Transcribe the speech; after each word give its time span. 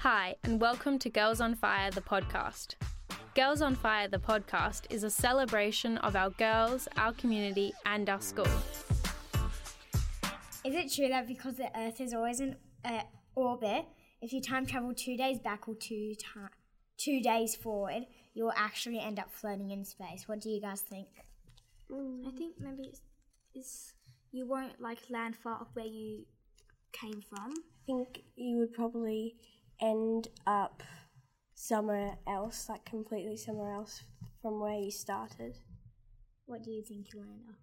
Hi, 0.00 0.36
and 0.44 0.60
welcome 0.60 0.98
to 0.98 1.08
Girls 1.08 1.40
on 1.40 1.54
Fire, 1.54 1.90
the 1.90 2.02
podcast. 2.02 2.74
Girls 3.34 3.62
on 3.62 3.74
Fire, 3.74 4.06
the 4.08 4.18
podcast, 4.18 4.82
is 4.90 5.02
a 5.02 5.08
celebration 5.10 5.96
of 5.98 6.14
our 6.14 6.30
girls, 6.30 6.86
our 6.96 7.12
community, 7.14 7.72
and 7.86 8.08
our 8.10 8.20
school. 8.20 8.46
Is 10.64 10.74
it 10.74 10.92
true 10.92 11.08
that 11.08 11.26
because 11.26 11.56
the 11.56 11.70
Earth 11.78 12.00
is 12.02 12.12
always 12.12 12.40
in 12.40 12.56
uh, 12.84 13.02
orbit, 13.34 13.86
if 14.20 14.32
you 14.32 14.42
time 14.42 14.66
travel 14.66 14.92
two 14.94 15.16
days 15.16 15.38
back 15.38 15.66
or 15.66 15.74
two 15.74 16.14
ti- 16.14 16.54
two 16.98 17.22
days 17.22 17.56
forward, 17.56 18.04
you 18.34 18.44
will 18.44 18.54
actually 18.56 19.00
end 19.00 19.18
up 19.18 19.32
floating 19.32 19.70
in 19.70 19.86
space? 19.86 20.24
What 20.26 20.40
do 20.40 20.50
you 20.50 20.60
guys 20.60 20.82
think? 20.82 21.08
I 21.90 22.30
think 22.36 22.56
maybe 22.60 22.88
it's, 22.88 23.00
it's 23.54 23.92
you 24.32 24.46
won't 24.46 24.80
like 24.80 24.98
land 25.08 25.34
far 25.34 25.54
off 25.54 25.68
where 25.72 25.86
you 25.86 26.26
came 26.92 27.22
from. 27.22 27.54
I 27.90 27.92
think 27.92 28.22
you 28.36 28.58
would 28.58 28.72
probably 28.72 29.34
end 29.80 30.28
up 30.46 30.84
somewhere 31.54 32.18
else, 32.28 32.68
like 32.68 32.84
completely 32.84 33.36
somewhere 33.36 33.72
else 33.72 34.02
from 34.40 34.60
where 34.60 34.78
you 34.78 34.92
started. 34.92 35.56
What 36.46 36.62
do 36.62 36.70
you 36.70 36.84
think, 36.84 37.06
Elena? 37.12 37.56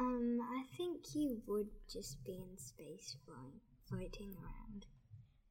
Um, 0.00 0.40
I 0.42 0.64
think 0.76 1.14
you 1.14 1.40
would 1.46 1.68
just 1.88 2.24
be 2.24 2.32
in 2.32 2.58
space 2.58 3.16
flying, 3.24 3.60
floating 3.88 4.34
around. 4.34 4.86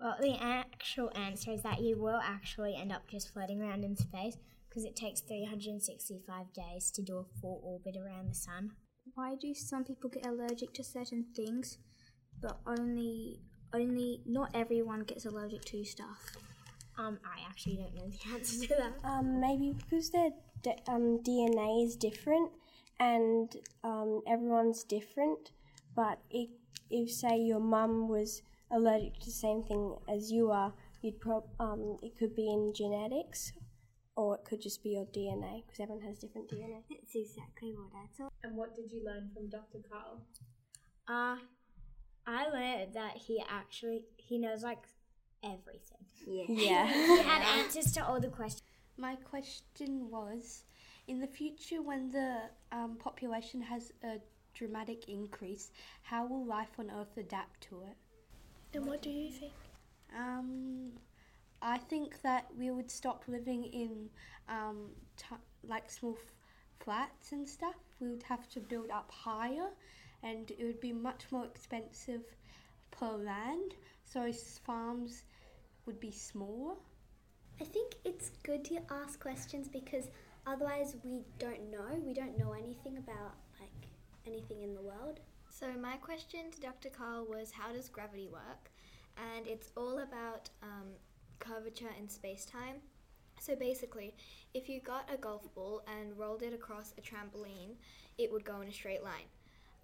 Well, 0.00 0.16
the 0.20 0.42
actual 0.42 1.12
answer 1.16 1.52
is 1.52 1.62
that 1.62 1.80
you 1.80 1.96
will 1.96 2.20
actually 2.20 2.74
end 2.74 2.90
up 2.90 3.06
just 3.08 3.32
floating 3.32 3.62
around 3.62 3.84
in 3.84 3.96
space 3.96 4.38
because 4.68 4.84
it 4.84 4.96
takes 4.96 5.20
365 5.20 6.52
days 6.52 6.90
to 6.90 7.00
do 7.02 7.18
a 7.18 7.40
full 7.40 7.60
orbit 7.62 7.96
around 7.96 8.28
the 8.28 8.34
sun. 8.34 8.72
Why 9.14 9.36
do 9.40 9.54
some 9.54 9.84
people 9.84 10.10
get 10.10 10.26
allergic 10.26 10.72
to 10.74 10.82
certain 10.82 11.26
things, 11.36 11.78
but 12.42 12.58
only 12.66 13.38
only 13.72 14.20
not 14.26 14.50
everyone 14.54 15.00
gets 15.00 15.24
allergic 15.24 15.64
to 15.66 15.84
stuff? 15.84 16.36
Um, 16.96 17.18
I 17.24 17.48
actually 17.48 17.76
don't 17.76 17.94
know 17.94 18.08
the 18.08 18.34
answer 18.34 18.66
to 18.66 18.74
that. 18.76 19.08
Um, 19.08 19.40
maybe 19.40 19.72
because 19.72 20.10
their 20.10 20.30
d- 20.62 20.76
um, 20.88 21.18
DNA 21.22 21.84
is 21.84 21.96
different 21.96 22.50
and 23.00 23.56
um, 23.82 24.20
everyone's 24.28 24.84
different, 24.84 25.50
but 25.96 26.18
if, 26.30 26.48
if 26.90 27.10
say 27.10 27.38
your 27.38 27.60
mum 27.60 28.08
was 28.08 28.42
allergic 28.70 29.18
to 29.20 29.26
the 29.26 29.32
same 29.32 29.62
thing 29.64 29.96
as 30.08 30.30
you 30.30 30.50
are, 30.50 30.72
you'd 31.02 31.20
prob- 31.20 31.48
um, 31.58 31.98
it 32.02 32.16
could 32.16 32.34
be 32.34 32.48
in 32.48 32.72
genetics 32.72 33.52
or 34.16 34.36
it 34.36 34.44
could 34.44 34.60
just 34.60 34.82
be 34.82 34.90
your 34.90 35.06
DNA 35.06 35.64
because 35.66 35.80
everyone 35.80 36.04
has 36.04 36.18
different 36.18 36.48
DNA. 36.48 36.82
That's 36.88 37.14
exactly 37.16 37.72
what 37.72 37.90
I 37.94 38.06
thought. 38.16 38.32
And 38.44 38.56
what 38.56 38.76
did 38.76 38.92
you 38.92 39.04
learn 39.04 39.30
from 39.34 39.48
Dr. 39.48 39.78
Karl? 39.90 40.20
Uh, 41.08 41.36
I 42.26 42.48
learned 42.48 42.94
that 42.94 43.16
he 43.16 43.42
actually 43.48 44.02
he 44.16 44.38
knows 44.38 44.62
like 44.62 44.84
everything. 45.42 46.04
Yeah. 46.26 46.44
Yeah. 46.48 46.86
He 47.16 47.22
had 47.22 47.42
answers 47.58 47.92
to 47.92 48.06
all 48.06 48.20
the 48.20 48.28
questions. 48.28 48.62
My 48.96 49.16
question 49.16 50.08
was 50.10 50.64
in 51.06 51.20
the 51.20 51.26
future, 51.26 51.82
when 51.82 52.10
the 52.10 52.36
um, 52.72 52.96
population 52.96 53.60
has 53.60 53.92
a 54.02 54.20
dramatic 54.54 55.08
increase, 55.08 55.70
how 56.02 56.26
will 56.26 56.44
life 56.46 56.78
on 56.78 56.90
Earth 56.90 57.16
adapt 57.16 57.60
to 57.68 57.82
it? 57.82 57.96
and 58.76 58.86
what 58.86 59.02
do 59.02 59.10
you 59.10 59.30
think? 59.30 59.52
Um, 60.18 60.90
I 61.62 61.78
think 61.78 62.22
that 62.22 62.46
we 62.58 62.70
would 62.70 62.90
stop 62.90 63.24
living 63.28 63.64
in 63.66 64.08
um, 64.48 64.88
t- 65.16 65.36
like 65.62 65.90
small 65.90 66.16
f- 66.18 66.32
flats 66.80 67.32
and 67.32 67.48
stuff. 67.48 67.76
We 68.00 68.08
would 68.08 68.22
have 68.24 68.48
to 68.50 68.60
build 68.60 68.90
up 68.90 69.10
higher, 69.12 69.68
and 70.24 70.50
it 70.50 70.64
would 70.64 70.80
be 70.80 70.92
much 70.92 71.26
more 71.30 71.44
expensive 71.44 72.22
per 72.90 73.12
land. 73.12 73.74
So 74.04 74.32
farms 74.64 75.22
would 75.86 76.00
be 76.00 76.10
smaller. 76.10 76.74
I 77.60 77.64
think 77.64 77.94
it's 78.04 78.30
good 78.42 78.64
to 78.64 78.80
ask 78.90 79.20
questions 79.20 79.68
because 79.68 80.08
otherwise 80.46 80.96
we 81.04 81.22
don't 81.38 81.70
know. 81.70 82.00
We 82.04 82.14
don't 82.14 82.36
know 82.36 82.52
anything 82.52 82.96
about 82.96 83.34
like 83.60 83.88
anything 84.26 84.62
in 84.62 84.74
the 84.74 84.80
world. 84.80 85.20
So, 85.50 85.68
my 85.80 85.96
question 85.98 86.50
to 86.50 86.60
Dr. 86.60 86.88
Karl 86.88 87.26
was 87.28 87.52
how 87.52 87.72
does 87.72 87.88
gravity 87.88 88.28
work? 88.32 88.72
And 89.16 89.46
it's 89.46 89.70
all 89.76 90.00
about 90.00 90.50
um, 90.64 90.88
curvature 91.38 91.90
in 91.96 92.08
space 92.08 92.44
time. 92.44 92.76
So, 93.38 93.54
basically, 93.54 94.14
if 94.52 94.68
you 94.68 94.80
got 94.80 95.08
a 95.12 95.16
golf 95.16 95.42
ball 95.54 95.84
and 95.86 96.18
rolled 96.18 96.42
it 96.42 96.52
across 96.52 96.92
a 96.98 97.00
trampoline, 97.00 97.76
it 98.18 98.32
would 98.32 98.44
go 98.44 98.62
in 98.62 98.68
a 98.68 98.72
straight 98.72 99.04
line. 99.04 99.28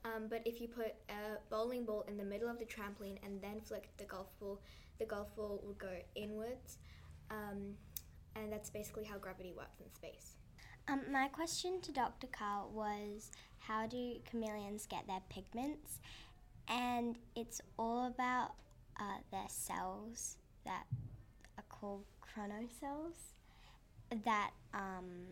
Um, 0.05 0.29
but 0.29 0.43
if 0.47 0.61
you 0.61 0.69
put 0.69 0.95
a 1.09 1.39
bowling 1.51 1.85
ball 1.85 2.05
in 2.09 2.17
the 2.17 2.25
middle 2.25 2.49
of 2.49 2.59
the 2.59 2.65
trampoline 2.65 3.19
and 3.23 3.41
then 3.43 3.61
flick 3.63 3.89
the 3.99 4.05
golf 4.05 4.29
ball, 4.41 4.61
the 4.99 5.05
golf 5.05 5.35
ball 5.37 5.61
would 5.65 5.79
go 5.79 5.93
inwards. 6.15 6.79
Um, 7.31 7.75
and 8.37 8.53
that's 8.53 8.71
basically 8.71 9.05
how 9.05 9.19
gravity 9.19 9.53
works 9.57 9.81
in 9.81 9.93
space. 9.95 10.37
Um, 10.89 11.03
my 11.11 11.29
question 11.29 11.81
to 11.83 11.93
Dr. 11.93 12.27
Karl 12.29 12.71
was 12.73 13.31
how 13.59 13.87
do 13.87 14.17
chameleons 14.31 14.87
get 14.87 15.07
their 15.07 15.21
pigments? 15.29 16.01
And 16.69 17.17
it's 17.37 17.61
all 17.79 18.07
about 18.07 18.53
uh, 18.99 19.19
their 19.31 19.49
cells 19.49 20.37
that 20.65 20.85
are 21.59 21.65
called 21.69 22.05
chronocells 22.23 23.35
that, 24.25 24.51
um, 24.75 25.27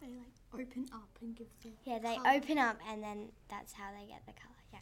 They 0.00 0.08
like 0.08 0.34
open 0.54 0.86
up 0.92 1.08
and 1.20 1.34
give 1.34 1.48
the 1.62 1.70
yeah, 1.84 1.98
they 1.98 2.16
colour. 2.16 2.36
open 2.36 2.58
up 2.58 2.78
and 2.88 3.02
then 3.02 3.28
that's 3.48 3.72
how 3.72 3.90
they 3.98 4.06
get 4.06 4.22
the 4.26 4.32
colour. 4.32 4.54
Yeah. 4.72 4.78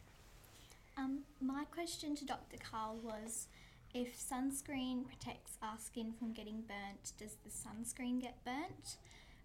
Um, 0.97 1.19
my 1.41 1.63
question 1.65 2.15
to 2.17 2.25
Dr. 2.25 2.57
Karl 2.57 2.97
was 3.01 3.47
if 3.93 4.17
sunscreen 4.17 5.05
protects 5.05 5.57
our 5.61 5.77
skin 5.79 6.13
from 6.17 6.33
getting 6.33 6.61
burnt, 6.67 7.13
does 7.17 7.37
the 7.43 7.49
sunscreen 7.49 8.21
get 8.21 8.43
burnt? 8.45 8.97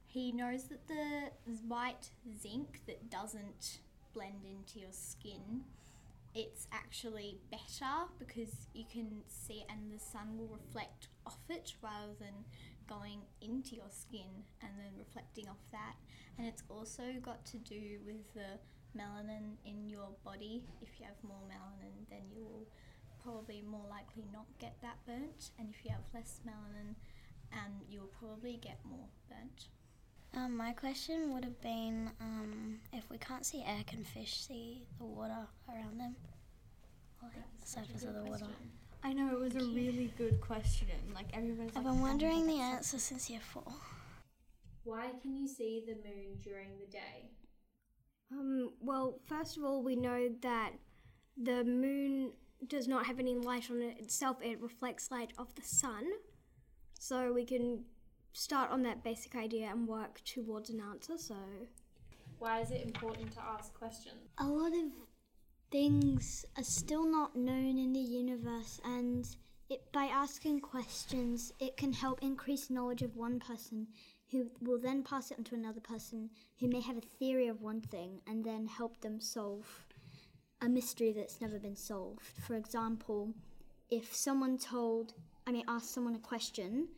He 0.06 0.30
knows 0.32 0.64
that 0.64 0.88
the 0.88 1.30
white 1.66 2.10
zinc 2.40 2.80
that 2.86 3.08
doesn't 3.10 3.78
blend 4.12 4.44
into 4.44 4.78
your 4.78 4.92
skin, 4.92 5.64
it's 6.34 6.66
actually 6.72 7.38
better 7.50 8.08
because 8.18 8.66
you 8.74 8.84
can 8.90 9.22
see 9.28 9.60
it, 9.60 9.66
and 9.70 9.90
the 9.92 9.98
sun 9.98 10.36
will 10.36 10.48
reflect 10.48 11.08
off 11.26 11.40
it 11.48 11.74
rather 11.82 12.12
than 12.18 12.44
going 12.92 13.20
into 13.40 13.76
your 13.76 13.90
skin 13.90 14.44
and 14.60 14.70
then 14.78 14.92
reflecting 14.98 15.48
off 15.48 15.62
that. 15.72 15.94
And 16.38 16.46
it's 16.46 16.62
also 16.68 17.02
got 17.22 17.44
to 17.46 17.58
do 17.58 17.98
with 18.04 18.22
the 18.34 18.58
melanin 18.96 19.56
in 19.64 19.88
your 19.88 20.08
body. 20.24 20.62
If 20.80 20.88
you 20.98 21.06
have 21.06 21.16
more 21.22 21.42
melanin, 21.48 22.08
then 22.10 22.22
you 22.34 22.44
will 22.44 22.66
probably 23.22 23.62
more 23.62 23.86
likely 23.88 24.24
not 24.32 24.46
get 24.58 24.76
that 24.82 24.96
burnt. 25.06 25.50
And 25.58 25.68
if 25.70 25.84
you 25.84 25.90
have 25.90 26.04
less 26.14 26.40
melanin, 26.46 26.94
and 27.52 27.74
you'll 27.88 28.12
probably 28.18 28.58
get 28.62 28.78
more 28.88 29.08
burnt. 29.28 29.68
Um, 30.34 30.56
my 30.56 30.72
question 30.72 31.32
would 31.34 31.44
have 31.44 31.60
been 31.60 32.10
um, 32.20 32.80
if 32.92 33.08
we 33.10 33.18
can't 33.18 33.44
see 33.44 33.62
air, 33.66 33.84
can 33.86 34.04
fish 34.04 34.46
see 34.46 34.84
the 34.98 35.04
water 35.04 35.46
around 35.68 36.00
them? 36.00 36.16
Or 37.22 37.28
like 37.28 37.60
the 37.60 37.66
surface 37.66 38.04
of 38.04 38.14
the 38.14 38.22
water? 38.22 38.46
I 39.04 39.12
know 39.12 39.32
it 39.32 39.40
was 39.40 39.54
a 39.56 39.64
really 39.66 40.12
good 40.16 40.40
question. 40.40 40.88
Like 41.14 41.26
everybody's 41.34 41.76
I've 41.76 41.84
like, 41.84 41.94
been 41.94 42.02
wondering 42.02 42.46
the 42.46 42.54
"Oh, 42.58 42.62
answer 42.74 42.98
since 42.98 43.28
year 43.28 43.40
four. 43.40 43.64
Why 44.84 45.10
can 45.20 45.34
you 45.36 45.46
see 45.48 45.82
the 45.86 45.94
moon 45.94 46.38
during 46.42 46.70
the 46.78 46.86
day? 46.90 47.30
Um, 48.32 48.70
well, 48.80 49.20
first 49.26 49.56
of 49.56 49.64
all, 49.64 49.82
we 49.82 49.96
know 49.96 50.28
that 50.42 50.72
the 51.36 51.64
moon 51.64 52.32
does 52.68 52.86
not 52.88 53.06
have 53.06 53.18
any 53.18 53.34
light 53.34 53.70
on 53.70 53.80
it 53.82 53.98
itself, 53.98 54.36
it 54.40 54.60
reflects 54.60 55.10
light 55.10 55.32
of 55.38 55.54
the 55.54 55.62
sun. 55.62 56.04
So 56.98 57.32
we 57.32 57.44
can 57.44 57.84
start 58.32 58.70
on 58.70 58.82
that 58.84 59.02
basic 59.04 59.34
idea 59.34 59.66
and 59.66 59.86
work 59.86 60.20
towards 60.24 60.70
an 60.70 60.80
answer. 60.80 61.18
So, 61.18 61.34
Why 62.38 62.60
is 62.60 62.70
it 62.70 62.82
important 62.86 63.32
to 63.32 63.40
ask 63.42 63.74
questions? 63.74 64.30
A 64.38 64.46
lot 64.46 64.72
of 64.72 64.92
things 65.72 66.44
are 66.58 66.62
still 66.62 67.06
not 67.06 67.34
known 67.34 67.78
in 67.78 67.94
the 67.94 67.98
universe 67.98 68.78
and 68.84 69.26
it, 69.70 69.80
by 69.90 70.04
asking 70.04 70.60
questions 70.60 71.50
it 71.58 71.78
can 71.78 71.94
help 71.94 72.22
increase 72.22 72.68
knowledge 72.68 73.00
of 73.00 73.16
one 73.16 73.40
person 73.40 73.86
who 74.30 74.50
will 74.60 74.78
then 74.78 75.02
pass 75.02 75.30
it 75.30 75.38
on 75.38 75.44
to 75.44 75.54
another 75.54 75.80
person 75.80 76.28
who 76.60 76.68
may 76.68 76.80
have 76.80 76.98
a 76.98 77.16
theory 77.18 77.48
of 77.48 77.62
one 77.62 77.80
thing 77.80 78.20
and 78.26 78.44
then 78.44 78.66
help 78.66 79.00
them 79.00 79.18
solve 79.18 79.86
a 80.60 80.68
mystery 80.68 81.10
that's 81.10 81.40
never 81.40 81.58
been 81.58 81.74
solved. 81.74 82.22
For 82.46 82.54
example, 82.54 83.32
if 83.90 84.14
someone 84.14 84.58
told, 84.58 85.14
I 85.46 85.52
mean, 85.52 85.64
asked 85.68 85.92
someone 85.92 86.14
a 86.14 86.18
question, 86.18 86.88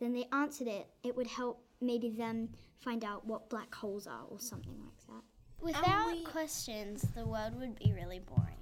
then 0.00 0.14
they 0.14 0.26
answered 0.32 0.68
it, 0.68 0.88
it 1.04 1.14
would 1.14 1.26
help 1.26 1.62
maybe 1.82 2.08
them 2.08 2.48
find 2.78 3.04
out 3.04 3.26
what 3.26 3.50
black 3.50 3.74
holes 3.74 4.06
are 4.06 4.24
or 4.30 4.40
something 4.40 4.78
like 4.80 5.06
that. 5.08 5.22
Without 5.62 6.08
um, 6.08 6.24
questions, 6.24 7.06
the 7.14 7.24
world 7.24 7.58
would 7.60 7.78
be 7.78 7.92
really 7.92 8.20
boring. 8.20 8.56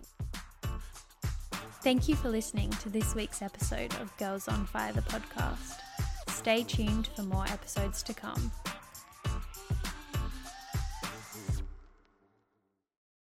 Thank 1.82 2.10
you 2.10 2.14
for 2.14 2.28
listening 2.28 2.68
to 2.82 2.90
this 2.90 3.14
week's 3.14 3.40
episode 3.40 3.94
of 4.02 4.14
Girls 4.18 4.48
on 4.48 4.66
Fire, 4.66 4.92
the 4.92 5.00
podcast. 5.00 5.78
Stay 6.28 6.62
tuned 6.62 7.06
for 7.16 7.22
more 7.22 7.46
episodes 7.46 8.02
to 8.02 8.12
come. 8.12 8.52